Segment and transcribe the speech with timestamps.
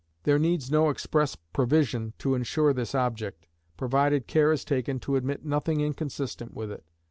[0.23, 5.45] There needs no express provision to insure this object, provided care is taken to admit
[5.45, 6.83] nothing inconsistent with it.